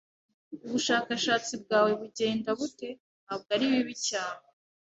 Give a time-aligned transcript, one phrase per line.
[0.65, 2.89] "Ubushakashatsi bwawe bugenda bute?"
[3.23, 4.43] "Ntabwo ari bibi cyane."